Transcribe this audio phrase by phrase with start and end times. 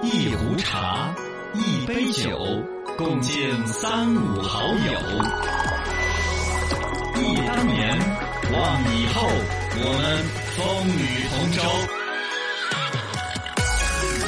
[0.00, 1.12] 一壶茶，
[1.54, 2.38] 一杯酒，
[2.96, 4.74] 共敬三五好友。
[7.16, 7.98] 忆当年，
[8.52, 9.28] 望以后，
[9.74, 10.24] 我们
[10.54, 10.62] 风
[10.94, 11.62] 雨同舟。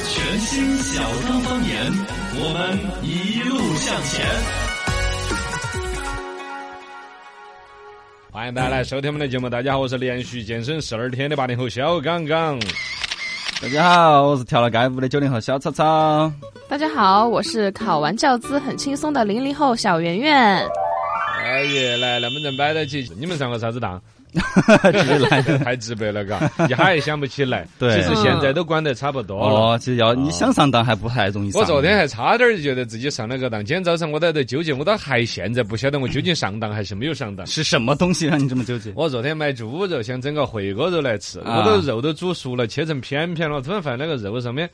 [0.09, 1.71] 全新小刚方言，
[2.35, 4.25] 我们一路向前。
[8.29, 9.49] 欢迎大家来收听我们的节目。
[9.49, 12.59] 大家好，我是连续健身十二天的八零后小刚刚。
[13.61, 16.31] 大家好，我是跳了街舞的九零后小草草。
[16.67, 20.67] 大家好，我是考完教资很轻松的零零后小圆圆。
[21.45, 24.01] 哎呀，来，能不能摆得起，你们上个啥子当？
[24.91, 27.67] 直接来 太直白了，嘎，一下也想不起来。
[27.77, 29.73] 对其实现在都管得差不多了。
[29.73, 31.61] 哦，其实要你想上当还不太容易上。
[31.61, 37.45] 我昨天还差点儿就觉得自己上了个当，今天早上我都在纠结，我到还现在不晓得我究竟上当还是没有上当。
[37.45, 38.91] 是什么东西让你这么纠结？
[38.95, 44.69] 我昨天买猪肉，想整个回锅肉来吃，啊我都肉都煮熟了，切成片片了，突然发现那个肉上面。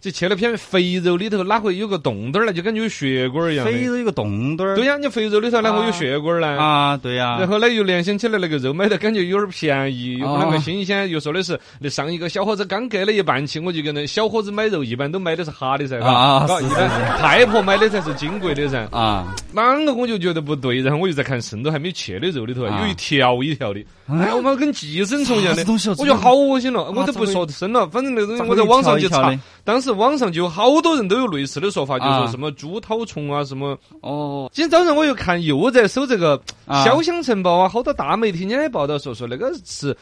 [0.00, 2.52] 就切了片肥肉里头哪会有个洞洞儿呢？
[2.52, 3.64] 就感觉有血管儿一样。
[3.66, 4.76] 肥肉有个洞洞儿。
[4.76, 6.46] 对呀，你肥肉里头哪会有血管儿呢？
[6.62, 7.38] 啊，对呀。
[7.38, 18.86] 然后呢，又联想起来那个肉买的感觉有点便宜，又不啷个新鲜，又说的是那上一个小伙子刚割了一半期，我就跟那小伙子买肉一般都买的是哈的噻，嘎啊嘎一般太婆买的才是金贵的噻。
[18.92, 25.64] 啊，啷个我就觉得不对，然后我就在看肾都还没切的肉里头啊有一条一条的，哎，我妈跟寄生虫一样的
[25.98, 32.26] 我觉得好恶心了，我都不说深了，反正那个东西我在网上就查当时网上就有好多人都有类似的说法，就说啊。
[32.30, 33.76] 什么猪绦虫啊什么。
[34.02, 39.96] 哦，今天早上我又看又在搜这个啊《潇湘晨报》啊，好多大媒体人也报道说说那个是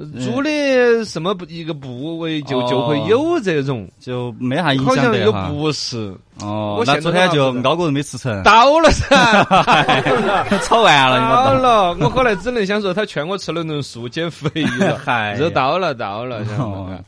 [0.00, 2.66] 呃猪的什么一个部位就哦。
[2.68, 5.48] 就会有这种，就没啥影好像又响的哈。
[5.50, 6.16] 不是。
[6.40, 9.44] 哦那昨天就熬锅肉没吃成，倒了噻，
[10.64, 14.48] 炒完了，你到把了，我后来只能想说他劝我吃了顿素减肥
[14.80, 15.36] 了， 嗨。
[15.38, 16.86] 这倒了倒了，晓得哦。
[16.90, 16.98] 吗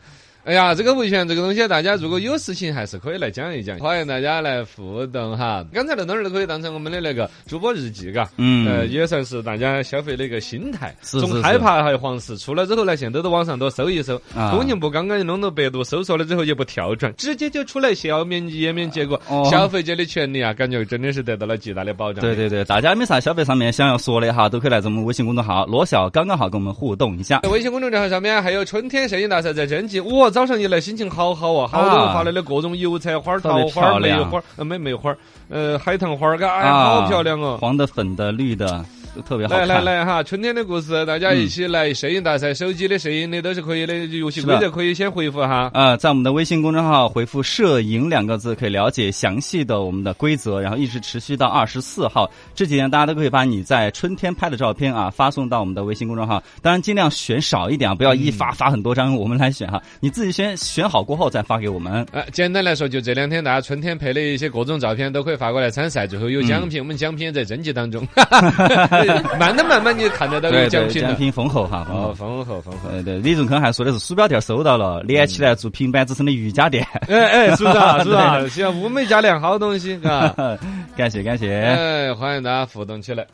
[0.45, 5.65] 哎呀，这个维权这个东西，大家如果有事情还是可以来讲一讲，欢迎大家来互动哈。
[5.73, 10.93] 刚才那东儿都可以当成我们的那个主播日记，嘎，嗯呃，也算是大家消费的一个心态。
[11.03, 22.21] 是是是从害怕还黄石出来之后呢，现在都在网上多搜一搜，啊工信部刚刚弄到百度搜索了之后也不跳转，直接就出来消免页面，结果哦消费者的权利啊，感觉真的是得到了极大的保障。
[22.21, 27.39] 对对对，大家没啥消费上面想要说的哈，都可以来咱们微信公众号“罗小刚刚好”跟我们互动一下。
[27.49, 35.15] 微信公众账号上面还有春天摄影大赛在征集，哇，早上一来心情好好啊，好多人发来的各种油菜花、桃花、梅花，呃，梅梅花，
[35.51, 37.59] 呃，海棠花，嘎，哎好漂亮哦。
[37.61, 38.85] 黄的、粉的、绿的，都
[39.27, 39.85] 特别好来看。
[39.85, 45.71] 来来哈，春天的故事，大家一起来摄影大赛，手机的摄影的都是可以的，游戏规则可以先回复哈。
[45.75, 52.31] 啊，在我们的微信公众号回复“摄影”两个字，可以了解详细的我们的规则，然后一直持续到二十四号。
[52.55, 59.83] 这几天大家都可以把你在春天拍的照片啊发送到我们的微信公众号，当然尽量选少一点啊，不要一发发很多张，我们来选哈。
[60.01, 62.07] 你自己先选好过后再发给我们。
[62.13, 68.07] 呃，简单来说，就这两天大家春天拍的一些各种照片都可以发过来参赛，最后有奖品，我们奖品也在征集当中。
[69.39, 71.17] 慢的慢慢你看得到有对对，奖品奖。
[71.17, 71.85] 品丰厚哈。
[71.89, 72.89] 丰哦，厚丰厚丰厚。
[72.91, 76.87] 哎，对，李仲坑还说的是鼠标垫收到了，连起来做平板支撑的瑜伽垫。
[77.09, 77.99] 哎哎，是不 是啊？
[78.01, 78.49] 是不是啊？
[78.49, 80.35] 希望物美价廉，好东西，啊。
[80.97, 81.55] 感谢感谢。
[81.61, 83.27] 哎，欢迎大家互动起来。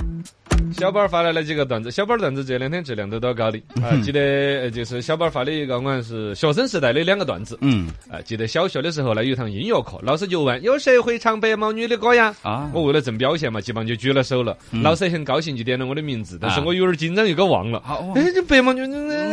[0.76, 3.96] 小宝儿发来了几个段子，小宝儿段子这两天质量都多高的啊！
[4.02, 4.20] 记得
[4.62, 7.58] 呃就是小宝儿发的一个，我像是学生时代的两个段子。
[7.60, 12.34] 嗯啊，记得小学的时候呢，有一堂音乐课，老师就问有谁会唱白毛女的歌呀？
[12.42, 14.56] 啊，我为了挣表现嘛，基本上就举了手了。
[14.82, 17.82] 老师很高兴，就点了我的名字，但是啊我有点紧张，又给忘了。
[17.84, 18.82] 好哎，这白毛女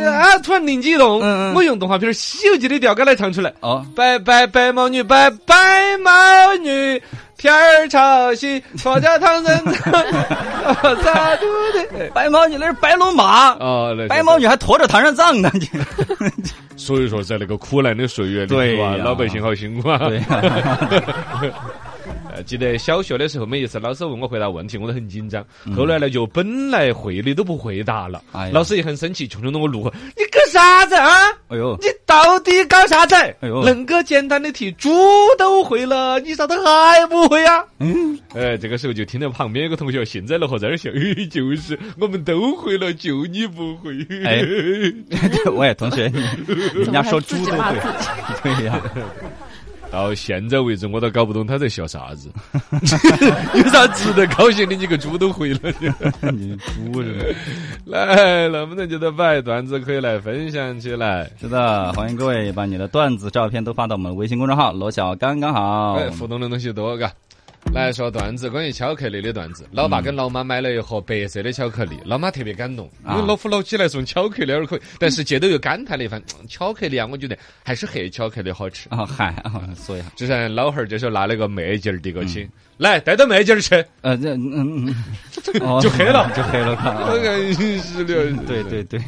[0.04, 1.20] 啊，突然灵机一动，
[1.54, 3.52] 我用动画片《西游记》的调杆来唱出来。
[3.60, 6.10] 哦，白白白毛女，白白毛
[6.62, 7.00] 女，
[7.36, 9.64] 天儿朝西，佛家唐人
[11.02, 11.46] 咋读
[11.98, 12.10] 的？
[12.14, 15.68] 白毛女那是白龙马，哦，那白毛女还驮着唐三藏呢，你。
[16.76, 19.98] 所以说，在那个苦难的岁月里，对吧呀老百姓好辛苦啊。
[19.98, 21.52] 对呃，
[22.44, 25.44] 记得小学的时候，每一次老师问我回答问题，我都很紧张。
[25.64, 28.50] 嗯后来呢，就本来会的都不回答了哎。
[28.52, 31.10] 老师也很生气，冲着我怒吼：“你搞啥子啊？
[31.48, 33.14] 哎呦，你到底搞啥子？
[33.14, 34.90] 哎呦恁个简单的题，猪
[35.38, 43.92] 都会了，你咋都还不会啊？”嗯，哎，这个时候就听到旁边有个同学幸灾乐祸在那儿笑，嘿就是我们都会了，就你不会。
[44.24, 44.42] 哎
[45.52, 46.20] 喂， 同学，你
[46.82, 47.76] 人家说猪都会
[48.42, 48.80] 对呀，
[49.90, 52.30] 到现在为止，我都搞不懂他在笑啥子，
[53.54, 54.74] 有啥值得高兴的？
[54.76, 55.60] 你个猪都会了。
[56.32, 57.34] 你猪人。
[57.84, 61.30] 来，能不能觉得摆段子可以来分享起来？
[61.40, 67.10] 是的，欢迎各位把你的段子照片都发到我们微信公众号“罗小刚刚好哎，互动的东西多，嘎。
[67.72, 69.66] 来说段子，关于巧克力的段子。
[69.70, 78.88] 老爸跟老妈买了一盒白色的巧克力，老妈特别感动，因为啊老夫老妻来送巧克力而可以，但是接着又感叹了一番，嗯巧克力啊，我觉得还是黑巧克力好吃。
[78.88, 82.48] 啊，嗨，啊所以啊，这时老汉儿这时候拿了个麦劲儿递过去，
[82.78, 84.94] 来带到麦劲儿吃，呃，这嗯
[85.82, 86.30] 就黑了。
[86.34, 89.00] 就黑了，看啊我看是的，对对对，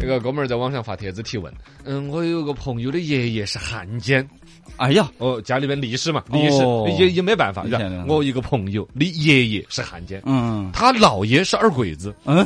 [0.00, 1.52] 那个哥们儿在网上发帖子提问，
[1.84, 4.28] 嗯，我有个朋友的爷爷是汉奸，
[4.76, 7.64] 哎呀，哦，家里面历史嘛，历史哦也也没办法，
[8.06, 10.70] 我一个朋友你爷爷是汉奸，嗯。
[10.72, 12.38] 他姥爷是二鬼子，嗯，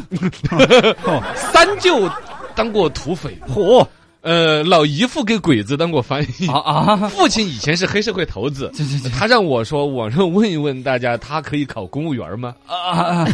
[1.04, 1.22] 哦，
[1.52, 2.10] 三舅
[2.54, 3.86] 当过土匪，嚯。
[4.22, 6.48] 呃，老姨父给鬼子当过翻译。
[6.48, 8.72] 啊啊，父亲以前是黑社会头子，
[9.16, 12.52] 他让我说网上问一问大家，他可以考公务员吗？
[12.66, 13.24] 啊啊，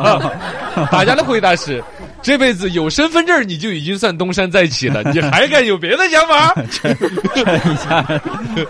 [0.90, 1.84] 大家的回答是：
[2.22, 6.54] 这辈子有身份证你就已经算东山再起了，你还敢有别的想法？
[6.70, 8.02] 这一下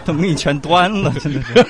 [0.05, 1.67] 都给你全端了， 真的是。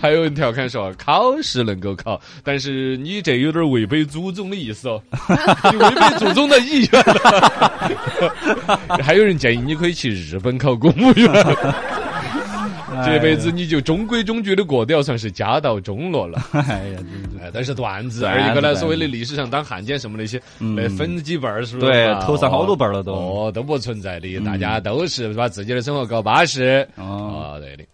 [0.00, 5.02] 还有人调侃说，考试能够考，但是你这有点违背祖宗的意思哦，
[5.72, 7.72] 你违背祖宗的意愿了。
[9.02, 11.30] 还有人建议你可以去日本考公务员，
[13.04, 16.38] 这辈子你就中规中矩的过掉，算是家道中落了。
[16.52, 17.00] 哎呀，
[17.42, 21.90] 哎，但是段子，段子而一个呢，所谓的历史上当汉奸什么那些，嗯那分几辈儿是不是？
[21.90, 26.86] 对啊头上好多辈儿了都哦，都不存在的，大家都是把自己的生活搞巴适。
[26.96, 27.84] 哦，哦，对的。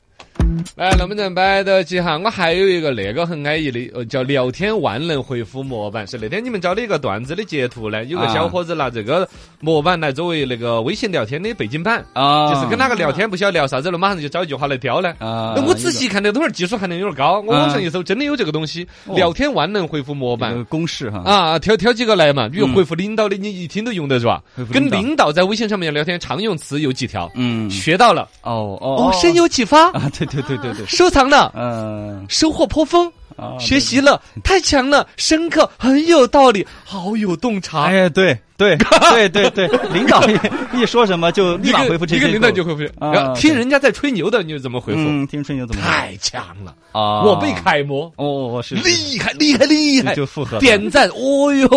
[0.76, 2.18] 来，能不能摆到起哈？
[2.18, 8.04] 我还有一个那个很安逸的，呃，叫聊天万能回复模板，是那天你们找的一个段子的截图呢。
[8.04, 9.28] 有个啊小伙子拿这个
[9.60, 15.10] 模板来作为那个微信聊天的背景板，啊，就是跟哪个聊天不晓得聊啥子了，马上就找一句话来雕呢。
[15.18, 20.64] 啊，那我仔细看那东西儿技术含量有点高，我网上一搜，真的有这个东西，哦聊天万能回复模板。
[20.64, 24.42] 公式哈，啊，挑挑几个来嘛，比如嗯回复领导的，你一听都用得着
[24.72, 27.30] 跟领导在微信上面聊天，常用词有几条？
[27.34, 37.84] 嗯，学到了哦哦哦，深有启发，啊，对对对对对， 收藏了，嗯，收获颇丰，啊学习了，太强了，深刻，很有道理，好有洞察。
[37.84, 38.76] 哎呀，对对
[39.10, 40.38] 对对对，领导一
[40.80, 45.00] 一说什么就立马回复这些， 一个领导就回复，啊然后听人家在吹牛的，你就怎么回复？
[45.00, 47.22] 嗯，听吹牛怎么太强了，啊？
[47.22, 48.10] 我被楷模。
[48.16, 50.14] 哦，我是厉害，厉害，厉害！
[50.14, 51.68] 就附和点赞，哦哟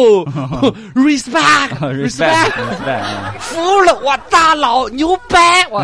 [0.93, 5.83] ，respect，respect，respect respect，啊服了，我，大佬牛掰，我。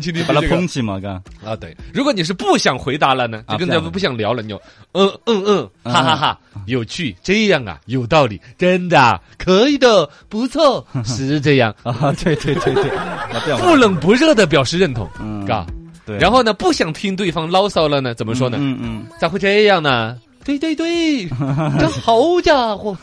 [0.00, 0.54] 今天把他这个。
[0.54, 1.14] 捧起嘛，干
[1.44, 4.60] 啊，对，如果你是不想回答了呢，就跟咱们不想聊了，你就
[4.92, 9.20] 嗯嗯嗯，哈哈哈，有趣，这样啊，有道理，真的啊
[9.54, 15.64] 可以的，不错， 是这样，啊，对对对对，不冷不热的表示认同，嗯嘎。
[16.06, 18.58] 对，然后呢，不想听对方牢骚了呢，怎么说呢？
[18.60, 20.16] 嗯嗯，咋会这样呢？
[20.44, 21.26] 对对对，
[21.78, 22.96] 这好家伙，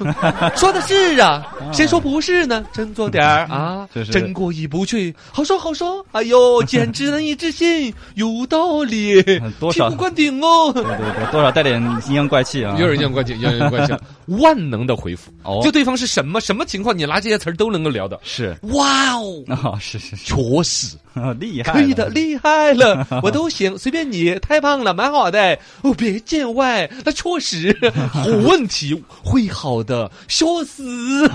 [0.55, 2.63] 说的是啊， 谁说不是呢？
[2.71, 9.21] 振作点儿啊真过意不去，好说好说，哎呦，简直难以置信，有道理，
[9.59, 10.71] 多少醍醐灌顶哦。
[10.71, 13.93] 对对对，多少带点阴阳怪气啊， 有人这样关系，有人这样关系，
[14.41, 18.19] 万能的回复，哦就对方是什么什么情况，你拿这些词儿都能够聊的。
[18.23, 20.95] 是哇哦，啊，是是是，确实。
[21.39, 25.59] 厉害，可以的，，厉害了，我都行，随便你，太胖了，蛮好的。
[25.81, 27.75] 哦，别见外，那确实
[28.11, 31.29] 好问题，会好的，笑死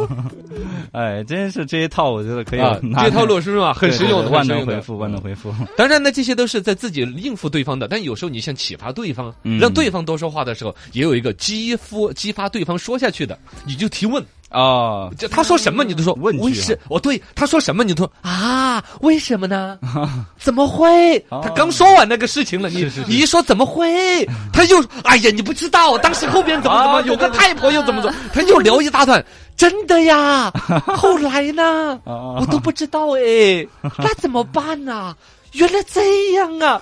[0.92, 2.78] 哎，真是这一套，我觉得可以啊！
[3.02, 3.72] 这套路是吧？
[3.78, 5.20] 很实用的，对对万很实用的能回复，万能。
[5.20, 14.24] 回复，当然呢，这些都是在自己应付对方的，但有时候你想启发对方，嗯让对方多说话的时候，也有一个激发激发对方说下去的，你就提问。
[14.50, 19.78] 啊，就他说什么你都说问句啊为什哦对，他说什么你都说啊为什么呢？
[20.38, 21.16] 怎么会？
[21.30, 24.24] 哦他刚说完那个事情了，你是是是你一说怎么会？
[24.52, 29.24] 他又哎呀你不知道，当时后边怎么 怎么啊有个太婆又怎么怎么，他又聊一大段。
[29.60, 30.50] 真的呀，
[30.86, 32.00] 后来呢？
[32.06, 33.66] 啊我都不知道哎，
[33.98, 35.14] 那怎么办呢？
[35.52, 36.80] 原来这样啊！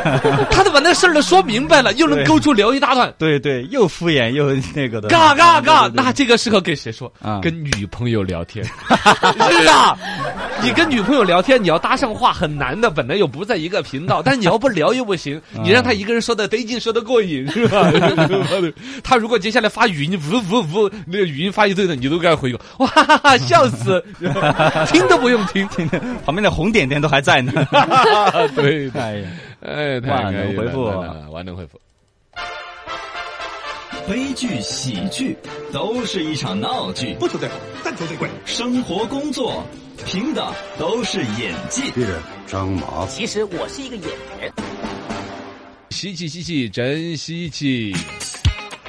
[0.50, 3.12] 他都把那事儿都说明白了，又能勾出聊一大段。
[3.18, 5.90] 对对，又敷衍又那个的，嘎嘎嘎！
[5.92, 7.12] 那这个适合给谁说？
[7.20, 8.64] 啊跟女朋友聊天。
[9.50, 9.96] 是啊，
[10.62, 17.90] 你跟女朋友聊天，你要搭上话很难的，本来又不在一个频道，但你要不聊又不行， 你让他一个人说的得劲，说的过瘾，是吧？
[19.04, 24.02] 他如果接下来发语音，呜呜呜，那个语音发一堆的，你都该回个，哇哈哈哈，笑死，
[24.90, 25.66] 听都不用听。
[26.24, 27.52] 旁边的红点点都还在呢。
[28.54, 29.28] 对，哎呀，
[29.60, 30.84] 哎，太万能回复
[31.32, 31.80] 万能回复。
[34.08, 35.36] 悲剧、喜剧
[35.72, 38.28] 都是一场闹剧，不求最好，但求最贵。
[38.44, 39.64] 生活、工作
[40.04, 40.46] 凭的
[40.78, 41.90] 都是演技。
[41.90, 44.06] 别人张麻子，其实我是一个演
[44.40, 44.52] 员。
[45.90, 47.92] 稀奇稀奇，真稀奇！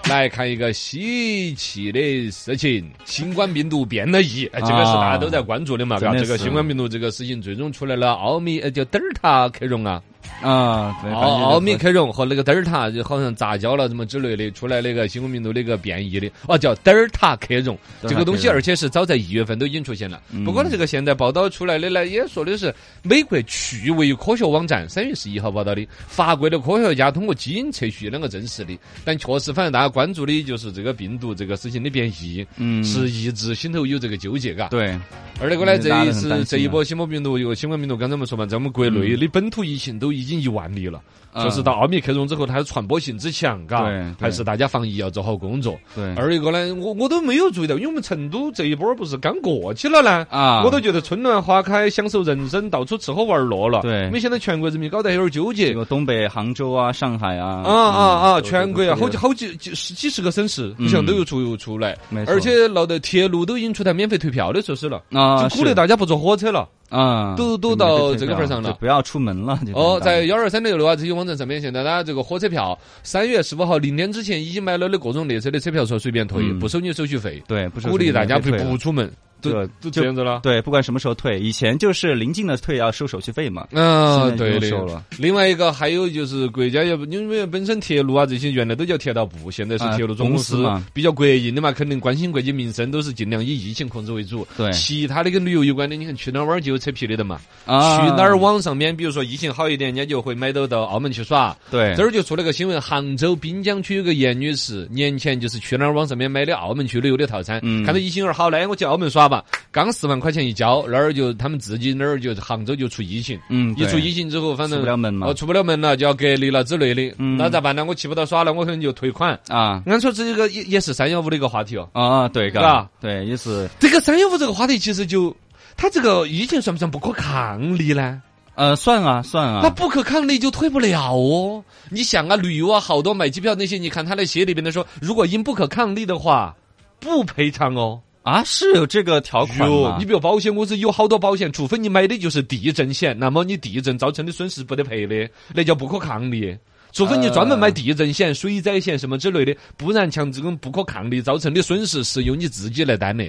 [0.09, 10.01] 来看一个稀奇的事情：新冠病毒变了异，哎，这个是大家都在关注的嘛，嘎、真的这个新冠病毒这个事情最终出来了，奥密呃叫德尔塔克隆啊，
[10.41, 20.21] 啊，对，奥奥密克戎和那个德尔塔就好像杂交了什么之类的，出来那个新冠病毒那个变异的，哦，叫德尔塔克戎这个东西，而且是早在一月份都已经出现了。
[20.31, 28.77] 嗯不过呢，这个现在报道出来的呢，也说的是美国趣味科学网站三月十一号报道的，法国的科学家通过基因测序两个证实的。
[29.03, 34.67] 但确实，反正大家关注的就是这个病毒这个事情的变异，嗯，是一直心头有这个纠结，嘎。
[34.67, 34.97] 对，
[35.41, 41.01] 而那个呢，这一次这一波新冠病毒，有新冠病毒，刚才我们说嘛，在我们国内的本土疫情都已已经一万例了。
[41.33, 43.85] 嗯说是到奥密克戎之后，它的传播性之强，嘎
[44.19, 45.77] 还是大家防疫要做好工作。
[45.95, 50.25] 对，二一个呢，我我都没有注意到，因为我们成都这一波不是刚过去了呢。
[50.29, 53.81] 啊，我都觉得春暖花开，享受人生，到处吃喝玩乐了。
[53.81, 55.73] 对没想到全国人民搞得有点纠结这。
[55.73, 58.39] 个东北杭州啊、上海啊，啊啊啊！
[58.39, 66.67] 嗯全国啊，好几，好几几十几十个省市，好嗯像都有出出来，而且闹得铁路都已经出台免费退票的措施了，啊，就鼓励大家不坐火车了。
[66.89, 69.59] 啊，都都到这个份儿上了就不要出门了。
[69.73, 76.59] 哦，在幺二三六六啊这些网站上面，现在呢这个火车票，三月十五号零点之前已经买了的各种列车的车票说随便退，嗯。
[76.59, 80.39] 不收你手续费，对，鼓励大家不不出门，都这都这样子了。
[80.43, 84.85] 对，不管什么时候退，以前就是临近的退要收手续费嘛，嗯，对的收。
[84.85, 85.03] 了。
[85.17, 94.47] 另外一个还有就是国家也不因为本身铁路啊这些原来都叫铁道部，现在是啊铁路总公司嘛比较国营的嘛，肯定关心国计民生，都是尽量以疫情控制为主。
[94.57, 97.39] 对其他的跟旅游有关的，你看去哪儿玩儿就有扯皮的的嘛。
[97.65, 101.55] 啊，去哪儿网上面，比如说疫情好一点，人家就会买到到澳门去耍。
[101.69, 117.83] 对，这儿就出了个新闻，杭州滨江区有个严女士，年前就是去哪儿网上面买的澳门去旅游的套餐，嗯看到疫情有点好嘞，我去澳门耍吧，刚四万块钱一交，那儿就他们自己那儿就杭州就出疫情，嗯，一出疫情之后，反正出不了门嘛哦，出不了门了，就要隔离了之类的，嗯那咋办呢？
[117.85, 119.37] 我去不到耍了，我可能就退款。
[119.47, 125.35] 啊按说这个也也是三幺五的一个话题哦，啊，对，嘎嘎，对，也是这个三幺五这个话题其实就。
[125.79, 128.19] 它这个疫情算不算不可抗力呢？
[128.55, 131.63] 呃，算啊算啊，那不可抗力就退不了哦。
[131.91, 136.55] 你想啊，旅游啊，好多买机票那些，你看他那协里边的说，如果因不可抗力的话，
[136.99, 137.99] 不赔偿哦。
[138.27, 146.53] 啊是有这个条款，你比如保险公司有好多保险，除非你买的就是地震险，那么你地震造成的损失不得赔的，那叫不可抗力。
[146.91, 153.23] 除非你专门买地震险、水灾险什么之类的，不然像这种不可抗力造成的损失是由你自己来担的。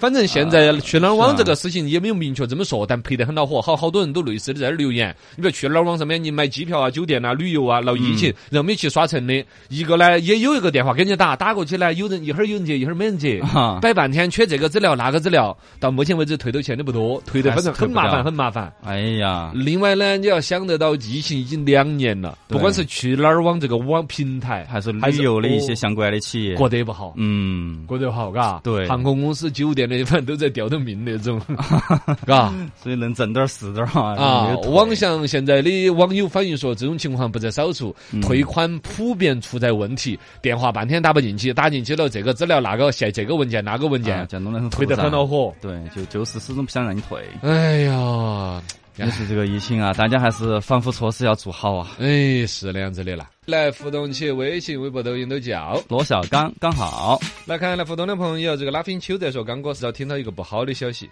[0.00, 5.14] 反正现在去哪儿网这个事情也没有明确这么说，但赔得很恼火，好好多人都类似的在这儿留言。
[5.36, 9.44] 你比如去哪儿网上面，你买机票啊、酒店啊、旅游啊，闹疫情，然后没去耍成的。
[9.68, 18.72] 一个呢，也有一个电话给你打，打过去呢，有人一会儿有人接，一会儿没人接， 啊摆半天缺这个资料那个资料，到目前为止退到钱的不多，退的反正很麻烦，很麻烦。
[18.82, 27.12] 哎呀，另外呢，你要想得到，疫情已经两年了，不管是去哪儿网这个网平台，还是旅游的一些哦相关的企业，过得也不好。
[27.16, 31.40] 嗯，过得好，嘎，对航空公司、酒店的，反正都在吊着命那种，
[32.24, 38.20] 嘎所以能挣点儿是点儿哈啊网上现在的网友反映说，这种情况不在少数，嗯。
[38.22, 45.52] 退款普遍出在问题，电话半天打不进去，打进去了这个资料那个现这个文件那个文啊件，这样弄得很退得很恼火。
[45.60, 47.18] 对，就就是始终不想让你退。
[47.42, 48.62] 哎呀，
[48.96, 51.96] 也是这个疫情啊，大家还是防护措施要做好啊。
[51.98, 53.30] 哎，是那样子的啦。
[53.46, 55.80] 来互动起，微信、微博、抖音都叫。
[55.88, 61.08] 罗小刚刚好，来看来互动的朋友，这个拉菲秋在说，刚哥是要听到一个不好的消息。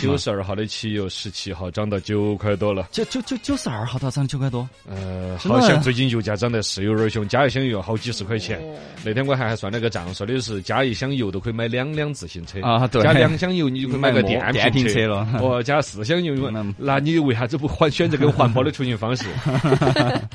[0.00, 8.60] 九十二号的汽油十七号涨到九块多了，九九九九十二号它涨九块多，呃，好像最近油价涨得是有点凶，加一箱油好几十块钱。
[9.04, 12.60] 那天我还还算了个账，说的是加一箱油都可以买两辆自行车。
[12.62, 13.02] 啊对。
[13.02, 14.94] 加两箱油你就可以买个电电瓶车。
[14.94, 19.24] 车了哦，加四箱油嗯，那你为啥子不环选择更环保的出行方式？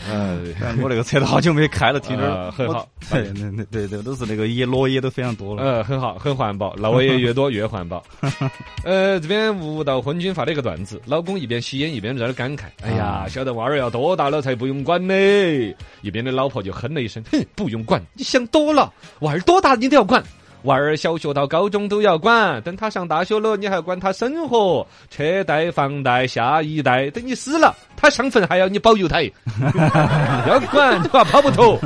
[0.10, 2.24] 嗯， 我那个车都好久没开了，听着。
[2.34, 2.88] 呃很好。
[3.10, 5.64] 对对对对对，都是那个叶落叶都非常多了。
[5.64, 8.04] 呃，很好，很环保，老也越多越环保。
[8.84, 15.14] 呃，这边吴道昏君发了一个段子，老公一边吸烟一边在那儿感慨：“哎呀，晓得娃儿要多大了才不用管呢。”
[16.02, 20.24] 一边的老婆就哼了一声：“哼，不用管，你想多了，娃儿多大你都要管。”
[20.64, 27.10] 娃儿小学到高中都要管，等他上大学了，你还要管他生活、车贷、房贷、下一代。
[27.12, 29.22] 等你死了，他上坟还要你保佑他，
[30.50, 31.24] 要管，你怕？
[31.24, 31.80] 跑不脱。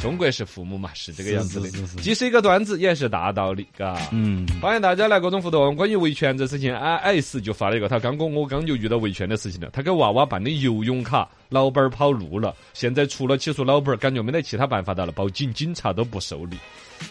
[0.00, 1.68] 中国式父母嘛，是这个样子的。
[2.00, 3.96] 既是一个段子，也是大道理，嘎。
[4.12, 5.74] 嗯，欢迎大家来各种互动。
[5.74, 9.70] 关于维权这事情，I S 就发了一个，他刚刚我刚就遇到维权的事情了。
[9.72, 16.56] 他给娃娃办的游泳卡，老板儿跑路了，现在除了起诉老板儿，感觉没得其他办法的了，报警，警察都不受理。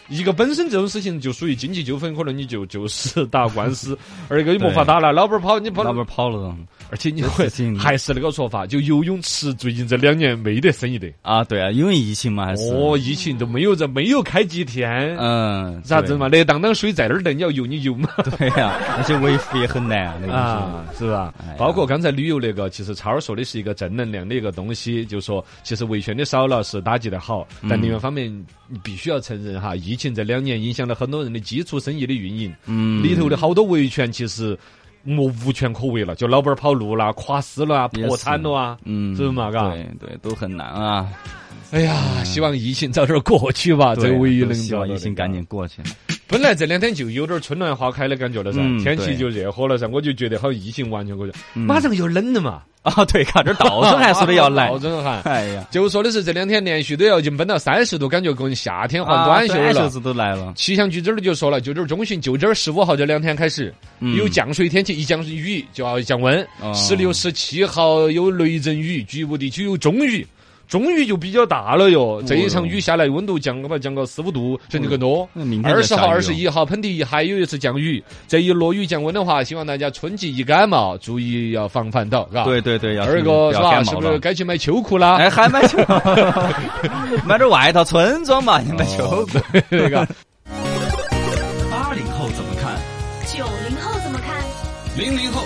[0.08, 3.94] 一个本身这种事情就属于经济纠纷，可能你就就是 打官司；
[4.28, 6.54] 而一个你没法打了，老板儿跑你跑老板跑了
[6.90, 7.46] 而且你会
[7.78, 11.06] 还是那个说法，就游泳池最近这两年没得生意的。
[11.20, 16.28] 啊，对啊，因为疫情嘛，还是哦，疫情都没有这没有开几天，嗯，咋子嘛？
[16.28, 18.08] 那当当水在那儿等，你要游你游嘛。
[18.38, 18.48] 对？
[18.48, 21.34] 对呀，而且维护也很难啊，那个啊，是吧？
[21.58, 28.32] 包括刚才旅游那个，其实超儿说的是一个正能量的一个东西，就说其实维权的少了是打击的好，嗯但另外一方面
[28.66, 34.58] 你必须要承认哈，疫情这两年影响了很多人的基础生意的运营，嗯里头的好多维权其实。
[35.16, 39.50] 我无权可为了，就老板跑路了、垮死了啊、破产了啊，嗯，是嘛？
[39.50, 41.08] 嘎，对对，都很难啊。
[41.70, 45.80] 哎呀，希望疫情早点过去吧，这对唯一能希望疫情赶紧过去。
[46.28, 52.62] 本来这两天就有点春暖花开的感觉了噻，嗯天气就热和了噻，我就觉得好像疫情完全过去，嗯马上又冷了嘛。
[52.88, 55.20] 啊，对，看这倒声还说的要来倒春寒。
[55.22, 59.60] 哎呀，就说的是这两天连续都要已经奔到三十度，感觉跟夏天换短袖了。
[59.60, 60.52] 啊短袖子都来了。
[60.54, 66.40] 气象局这儿就说了，就这儿中旬，就这儿十五号这两天开始嗯有降水天气，一降雨就要降温。
[66.62, 70.26] 哦十六、十七号有雷阵雨，局部地区有中雨。
[70.68, 75.26] 中雨就比较大了哟，这一场雨下来，温度降个吧，降个四五度，甚至更多。
[75.64, 78.04] 二十号、二十一号，盆地还有一次降雨。
[78.28, 82.44] 这一落雨降温的话，希望大家春季一感冒，注意要防范到，嘎。
[82.44, 83.82] 对对对，要二不个是吧？
[83.82, 83.96] 是。
[83.96, 85.16] 不是该去买秋裤啦？
[85.16, 85.78] 哎，还买秋，
[87.24, 89.38] 买点外套春装嘛，你买秋裤。
[89.70, 90.06] 那个
[91.70, 92.76] 八零后怎么看？
[93.26, 94.36] 九零后怎么看？
[94.98, 95.42] 零零后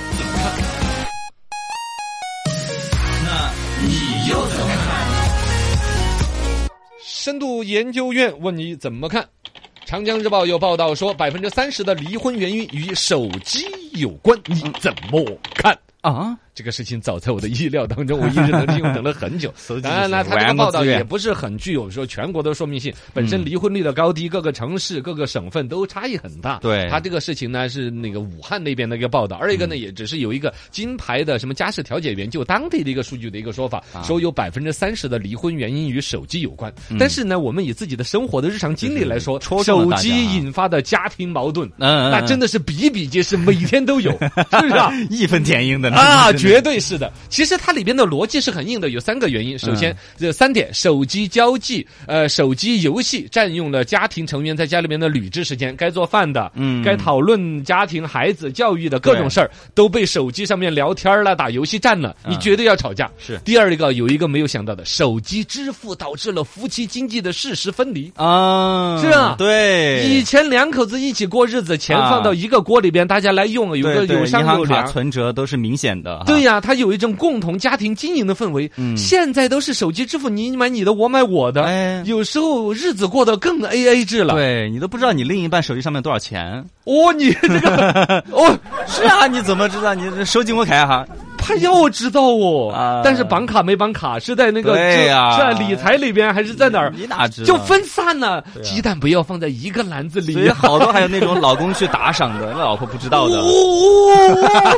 [7.22, 9.24] 深度研究院问你怎么看？
[9.84, 15.24] 长江日报有报道说，百分之三十的离婚原因与手机有关，你怎么
[15.54, 15.78] 看？
[16.00, 19.52] 啊，这个事情早在我的意料当中，我一直等听，我 等了很久。
[19.82, 22.92] 当然了，他这个报道也不是很具有说全国的说明性。
[23.14, 26.58] 本身离婚率的高低，各个城市、各个省份都差异很大。
[26.58, 36.70] 对他这个事情呢是那个武汉那边的一个报道，二一个呢也只是有一个金牌的什么家事调解员就当地的一个数据的一个说法，啊说有百分之三十的离婚原因与手机有关。
[36.98, 44.92] 但是呢，我们以自己的生活的日常经历来说，手机引发的家庭矛盾，嗯，那真的是比比皆是，每天都有，是不是啊？
[45.08, 47.12] 义愤填膺的呢啊，绝对是的。
[47.28, 49.58] 其实它里边的逻辑是很硬的，有三个原因。
[49.58, 63.10] 首先，这三点：手机交际、呃，手机游戏占用了家庭成员在家里面的理智时间，该做饭的，嗯该讨论家庭、孩子教育的各种事儿，都被手机上面聊天了、打游戏占了，你嗯绝对要吵架。
[63.18, 68.12] 是第二个，有一个没有想到的，手机支付导致了夫妻经济的事实分离。
[68.16, 74.86] 啊，是啊对，以前两口子一起过日子，钱啊放到一个锅里边，大家来用，有个有商银行卡有量。
[74.86, 78.70] 存折都是明显的哈，对呀、它有一种共同家庭经营的氛围。
[78.76, 81.62] 嗯现在都是手机支付，你买你的，我买我的。
[81.64, 86.64] 哎有时候日子过得更 A A 制了。，对你都不知道你另一半手机上面多少钱。
[86.84, 89.94] 哦，你这个， 哦，是啊，你怎么知道？
[89.94, 91.06] 你这手机我看哈，
[91.42, 92.72] 他要知道哦。
[92.72, 96.92] 啊但是绑卡没绑卡，是在那个对呀是在理财里边还是在哪儿？
[96.96, 97.46] 你哪知道？
[97.46, 103.38] 就分散了，啊鸡蛋不要放在一个篮子里所以好多还有那种老公去打赏的，那老婆不知道的。
[103.40, 103.46] 哦，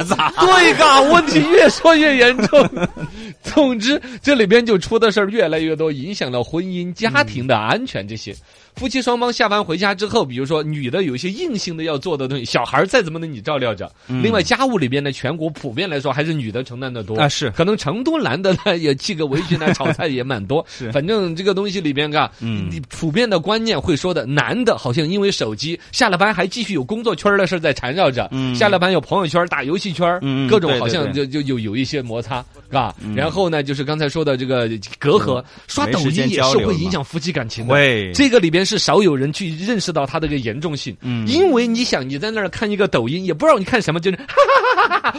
[0.40, 2.68] 对嘎，问题越说越严重。
[3.42, 8.34] 总之，这里边就出的事儿越来越多，影响了婚姻、家庭的安全这些。
[8.76, 13.90] 夫妻双方下班回家之后，比如说女的有一些硬性的要做的东西，小孩儿再怎么能你照料着。
[14.06, 17.16] 另外，家务里边呢，全国普遍来说还是女的承担的多。
[17.18, 17.50] 啊是。
[17.52, 20.64] 可能成都男的呢也系个围裙呢，炒菜也蛮多。
[20.68, 20.90] 是。
[20.92, 22.68] 反正这个东西里边嘎，嗯。
[22.70, 28.54] 你普遍的观念会说的，男的好像因为手机下了班还继续有工作圈的事在缠绕着，嗯。
[28.54, 31.34] 下了班有朋友圈、打游戏圈，嗯各种好像就对。
[31.34, 32.94] 就有有一些摩擦，嘎。
[33.14, 37.74] 然后呢，就是刚才说的这个隔阂，刷抖音也是会影响夫妻感情的。
[37.74, 41.26] 喂，这个里边是少有人去认识到它的这个严重性，嗯。
[41.26, 44.34] 因为你想你在那儿看一个抖音，也不知道你看什么，就是 哈
[44.76, 45.18] 哈哈哈哈，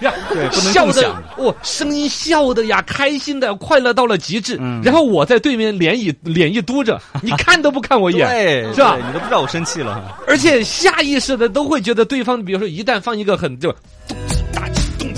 [0.00, 1.14] 呀，对不能笑的。
[1.36, 4.56] 哦，声音笑的呀，开心的，快乐到了极致。
[4.60, 4.80] 嗯。
[4.82, 8.96] 然后我在对面脸一脸一嘟着， 你看都不看我一眼，对，是吧？
[8.96, 10.16] 对你都不知道我生气了。
[10.26, 13.74] 而且下意识的都会觉得对方，比如说一旦放一个很就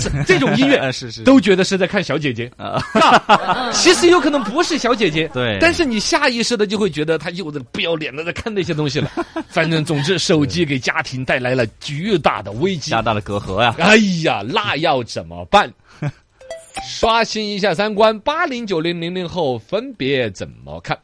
[0.25, 2.51] 这种音乐， 啊是是都觉得是在看小姐姐。
[2.57, 2.81] 啊，
[3.27, 9.09] 啊， 其实有可能不是小姐姐，对但是你下意识的就会觉得他又在不要脸的在看那些东西了。
[9.49, 13.01] 反正总之，手机给家庭带来了巨大的危机加。
[13.01, 13.75] 大了隔阂呀。
[13.79, 15.71] 哎呀，那要怎么办？
[16.87, 20.97] 刷新一下三观，八零、九零、零零后分别怎么看？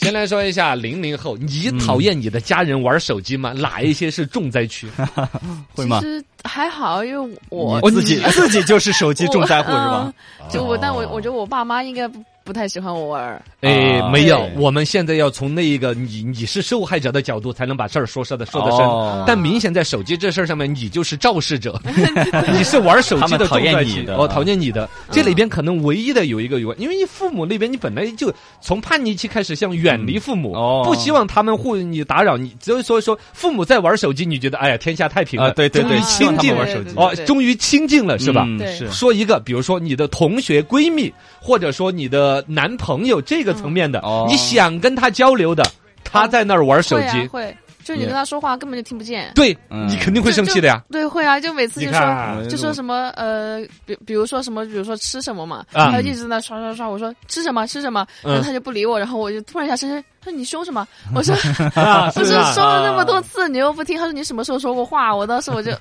[0.00, 3.52] 先来说一下零零后，你讨厌你的家人玩手机吗？
[3.52, 4.88] 哪一些是重灾区？
[5.74, 6.06] 会吗其？
[6.06, 10.12] 实还好，因为我我自己自己就是手机重灾户 是吧？
[10.40, 12.10] 嗯就我，但我我觉得我爸妈应该
[12.50, 13.40] 不不太喜欢我玩儿。
[13.60, 14.10] 哎，啊。
[14.10, 18.80] 没有，我们现在要从那一个你你是受害者的角度才能把事儿说说的说得深。
[18.80, 19.22] 哦。
[19.24, 21.80] 但明显在手机这事儿上面，你就是肇事者，
[22.52, 24.16] 你是玩手机的重他们讨厌灾区哦，你的。
[24.16, 24.88] 啊讨厌你的。
[25.12, 30.52] 这里边可能唯一的有一个有，因为你父母那边你本来就从叛逆期开始想远离父母，
[30.84, 36.94] 不希望他们互你打扰你，所以说说父母在玩手机，你觉得哎呀天下太平了，啊，对对对，终于希望他亲近了们玩手机。
[36.96, 38.44] 哦，终于亲近了是吧？
[38.76, 38.90] 是。
[38.90, 45.64] 说一个，比如说你的同学、闺蜜，或者说你的男朋友这个层面的，哦你想跟他交流的，
[46.04, 49.32] 他在那儿玩手会啊机，会，就你跟他说话根本就听不见。
[49.34, 50.82] 对、嗯你肯定会生气的呀。
[50.90, 56.88] 对，会啊，就每次就说就说什么呃，比比如说什么，比如说吃什么嘛，啊他一直在那刷刷刷。
[56.88, 60.86] 我说吃什么吃什么，然后他就不理我，然后我就突然一下生气，他说你凶什么？
[61.14, 61.34] 我说
[61.74, 63.98] 啊，我说是说了那么多次，你又不听。
[63.98, 65.14] 他说你什么时候说过话？
[65.14, 65.72] 我当时我就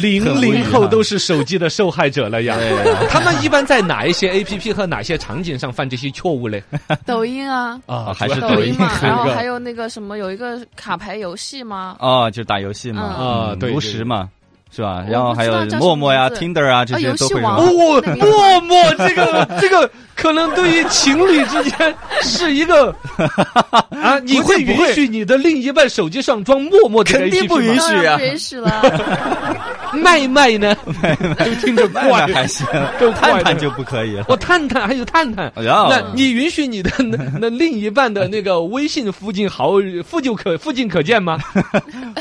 [0.00, 2.56] 零零后都是手机的受害者了呀。
[3.10, 6.62] 他们一般在哪一些 A P P 和哪些场景上犯这些错误嘞？
[7.06, 11.96] 抖音啊，啊还是抖音嘛，然后还有那个什么，有一个卡牌游戏吗？
[12.00, 13.16] 哦，就打游戏嘛，啊
[13.52, 14.28] 嗯对对炉石嘛，
[14.74, 15.04] 是吧？
[15.08, 17.96] 然后还有陌陌呀、Tinder 啊这啊些都会游戏王用。
[17.96, 22.94] 哦，陌陌这个这个可能对于情侣之间是一个
[23.90, 28.82] 啊，你会允许你的另一半手机上装陌陌这个肯定不允许啊不允许了。
[29.94, 30.74] 麦麦呢？
[31.44, 32.66] 就听着那怪那还行，
[32.98, 34.24] 更 怪的探探就不可以了。
[34.28, 35.52] 我探探还有探探。
[35.54, 39.74] 哎呀那你允许你的那那另一半的那个微信附近好
[40.04, 41.38] 附近可附近可见吗？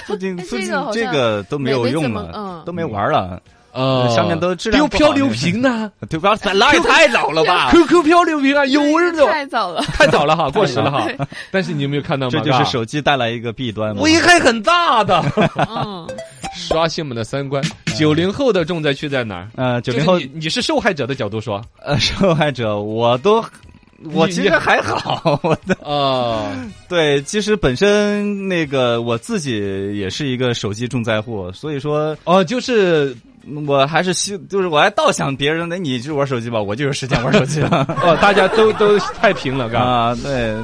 [0.05, 3.41] 附近哎附近这个这个都没有用了嗯，都没玩了。
[3.73, 6.35] 呃上面都质量丢漂流瓶呢对吧？
[6.55, 9.81] 那也太早了吧！？QQ 漂流瓶啊， 有人的太早了。
[9.81, 11.07] 太早了哈， 过时了哈。
[11.51, 12.31] 但是你有没有看到吗？
[12.33, 14.01] 这就是手机带来一个弊端嘛。
[14.01, 15.23] 危害很大的，
[15.69, 16.07] 嗯，
[16.55, 17.63] 刷新我们的三观。
[17.97, 19.47] 九零后的重灾区在哪儿？
[19.55, 23.43] 呃，九零后你你是受害者的角度说呃受害者，我都
[24.11, 26.51] 我其实还好， 我的啊，
[26.89, 33.15] 对，其实本身那个我自己也是一个手机重灾户，所以说哦，就是
[33.67, 39.79] 我还是希，就是我还倒想别人，那你就玩手机吧，我就有时间玩手机了哦，大家都都太平了，嘎。
[39.79, 40.55] 啊，对，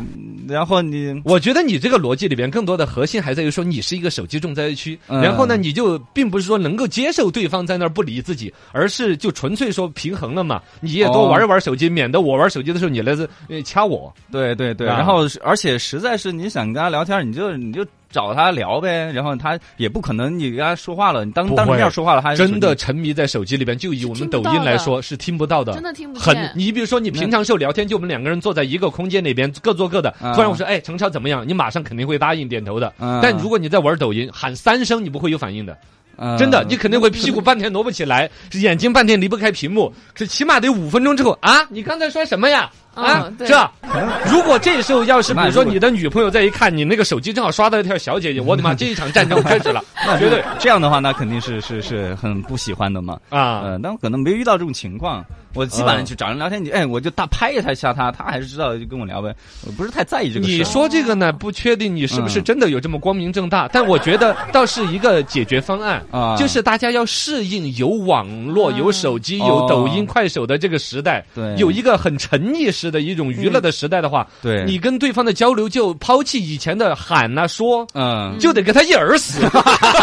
[0.50, 5.22] 然后你我觉得你这个逻辑里边更多的核心还在于说你是一个手机重灾区，嗯。
[5.22, 11.30] 然后呢，你就并不是说能够接受对方在那儿不理自己，而是就纯粹说平衡了嘛，你也多哦。
[11.30, 14.14] 玩一玩手机，免得我玩手机的时候你来这呃掐我。
[14.32, 26.36] 对对对，啊然后而且实在是你想跟他聊天，你就你就找他聊呗，然后他也不可能你跟他说话了，你当当着面说话了，他真的沉迷在手机里边，就以我们抖音来说是听不到的，真的听不很。
[26.56, 30.10] 你比如说，你平常时候聊天，就我们两个人坐在一个空间里边，各做各的。
[30.22, 32.93] 啊突然我说：“哎，程超怎么样？”你马上肯定会答应点头的。
[33.00, 35.78] 嗯但如果你在玩抖音，喊三声，你不会有反应的。
[36.17, 39.93] 嗯真的，你肯定会屁股半天挪不起来，眼睛半天离不开屏幕。
[40.13, 42.69] 这起码得五分钟之后啊，你刚才说什么呀？
[42.95, 43.71] 啊，这，
[44.30, 49.84] 如果这时候要是 比如说你的女朋友再一看你那个手机正好刷到一条小姐姐， 我的妈，这一场战争开始了，
[50.19, 50.43] 绝对。
[50.60, 53.17] 这样的话，那肯定是是是很不喜欢的嘛。
[53.30, 53.62] 啊。
[53.62, 55.23] 呃，但我可能没遇到这种情况，
[55.54, 59.34] 我基本上去找人聊天，你哎，我就大拍一下他，他还是知道就跟我聊呗，
[59.65, 60.52] 我不是太在意这个事。
[60.52, 66.36] 你说这个呢，不确定你是不是真的有这么光明正大，但我觉得倒是一个解决方案啊。
[66.36, 71.56] 就是大家要适应有网络、嗯有手机、哦有抖音、快手的这个时代，对。
[71.58, 79.42] 有一个很沉溺式的一种娱乐的时代的话，对你跟对方的交流就抛弃以前的喊呐、说，嗯，就得给他一耳死，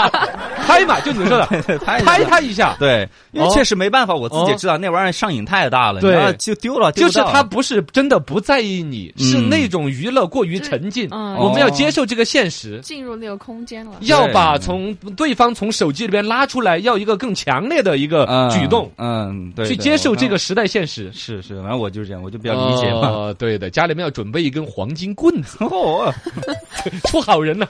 [0.67, 1.47] 拍嘛，就你说的，
[1.79, 2.77] 拍拍他一下。
[2.79, 11.09] 对，因为哦确实没办法，我自己哦知道那玩意儿上瘾太大了，对就丢了，就是他不是真的不在意你，是嗯那种娱乐过于沉浸。
[11.13, 12.79] 嗯我们要接受这个现实。
[12.83, 13.93] 进入那个空间了。
[14.01, 20.27] 要把从对方从手机里边拉出来，要一个更强烈的一个嗯举动，嗯，对，去接受这。
[20.27, 21.09] 个时代现实。
[21.13, 23.09] 是是，反正我就是这样，我就比较理解嘛。
[23.09, 26.13] 哦，对的，家里面要准备一根黄金棍子， 哦，
[27.09, 27.69] 出好人了，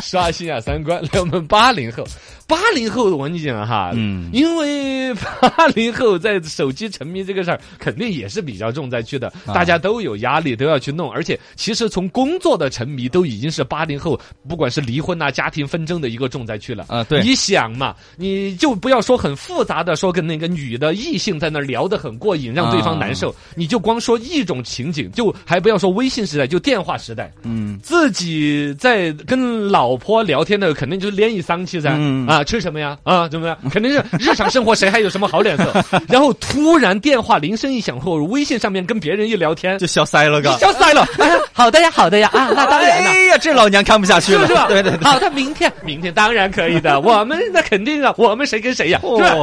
[0.00, 1.02] 刷新啊三观。
[1.02, 2.04] 来，我们八零后，
[2.52, 4.28] 八零后我跟你讲哈，嗯。
[4.30, 9.54] 因为八零后在手机沉迷这个事儿，肯定也是比较重灾区的，啊。
[9.54, 16.84] 大家都有压力，都要去弄，而且其实从工作的沉迷都已经是八零后，不管是离婚啊、家庭纷争的一个重灾区了。
[16.88, 17.22] 啊对。
[17.22, 27.32] 你想嘛，你就不要说很复杂的，说跟那个女的异性在那儿聊得很过瘾，让对方难受，你就光说一种情景，就还不要说微信时代，就电话时代。
[27.44, 32.26] 嗯，自己在跟老婆聊天的，肯定就是联谊桑气噻，嗯。
[32.26, 32.98] 啊，啊，吃什么呀？
[33.04, 33.56] 啊，怎么样？
[33.70, 35.72] 肯定是日常生活，谁还有什么好脸色？
[36.08, 40.52] 然后突然电话铃声一响，或微信上面跟别人一聊天，就消塞了个。
[40.58, 41.06] 消塞了。
[41.52, 43.10] 好的呀，好的呀，啊， 那当然了。
[43.10, 44.66] 哎呀，这老娘看不下去了，是吧？
[44.68, 47.00] 对对对，好的，明天，明天当然可以的。
[47.00, 49.00] 我们那肯定啊，我们谁跟谁呀？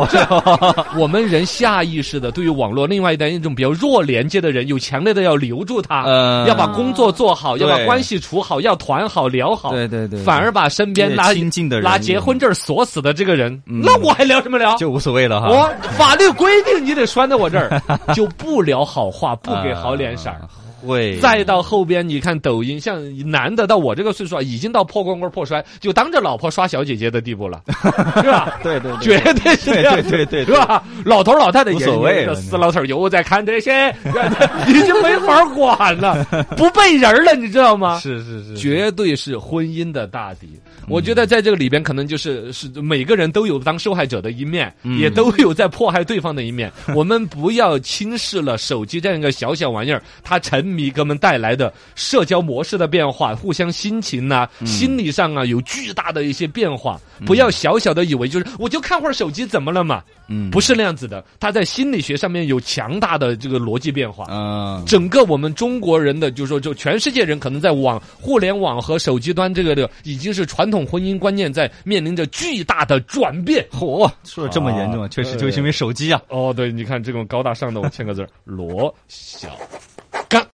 [0.10, 0.84] 是吧？
[0.92, 9.72] 是我们人下意识的对于网络另外的一种比较弱连接的人，有强烈的要留住他，嗯要把工作做好，要把关系处好，要团好聊好。
[9.72, 14.76] 对对对反而把身边越拿亲近的人拿结婚证锁死的这个人，嗯那我还聊什么聊？
[14.78, 15.48] 就无所谓了哈。
[15.50, 17.82] 我法律规定你得拴在我这儿，
[18.14, 20.36] 就不聊好话，不给好脸色儿。
[20.36, 27.62] 啊 会再到后边，你看抖音，像男的到我这个岁数啊，已经到破光棍破摔，就当着老婆刷小姐姐的地步了，
[28.22, 28.60] 是吧？
[28.64, 30.84] 对对对绝对是这样，对对对对是吧？
[31.06, 33.90] 老头老太太也无所谓死老头又在看这些，
[34.68, 36.24] 已经没法管了，
[36.56, 38.00] 不背人了，你知道吗？
[38.00, 40.60] 是是是，绝对是婚姻的大敌。
[40.88, 46.72] 我觉得在这个里边，可能就是是每个人都有当受害者的一面，也都有在迫害对方的一面。
[46.96, 57.00] 我们不要轻视了手机这样一个小小玩意儿，它沉迷哥们带来的社交模式的变化，互相心情呐、心理上啊有巨大的一些变化。
[57.26, 60.02] 不要小小的以为就是我就看会儿手机怎么了嘛？
[60.32, 64.26] 嗯不是那样子的，他在心理学上面有强大的这个逻辑变化。
[64.30, 73.66] 嗯整个我们中国人的，就是说，就全世界人可能在网、互联网和手机端这个的，已经是传统婚姻观念在面临着巨大的转变。
[73.72, 76.22] 嚯，说的这么严重，啊确实就是因为手机啊。
[76.30, 79.50] 哦，对，你看这种高大上的，我签个字儿，罗小